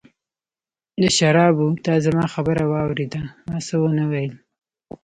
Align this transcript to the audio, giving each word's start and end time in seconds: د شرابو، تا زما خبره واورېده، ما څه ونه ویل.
د 1.01 1.03
شرابو، 1.17 1.67
تا 1.85 1.93
زما 2.05 2.25
خبره 2.33 2.63
واورېده، 2.71 3.21
ما 3.47 3.57
څه 3.67 3.75
ونه 3.81 4.03
ویل. 4.11 4.33